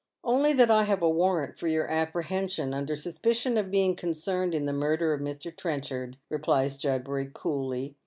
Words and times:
"Only 0.23 0.51
that 0.53 0.71
I 0.71 0.85
have 0.85 1.03
a 1.03 1.09
warrant 1.11 1.59
for 1.59 1.67
your 1.67 1.87
apprehension 1.87 2.73
under 2.73 2.95
euspicion 2.95 3.55
of 3.59 3.69
being 3.69 3.95
concerned 3.95 4.55
in 4.55 4.65
the 4.65 4.73
murder 4.73 5.13
of 5.13 5.21
Mr. 5.21 5.55
Trenchard," 5.55 6.17
replies 6.27 6.79
Judbury, 6.79 7.29
coolly. 7.31 7.95